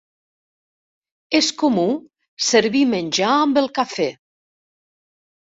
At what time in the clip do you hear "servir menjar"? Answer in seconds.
2.47-3.29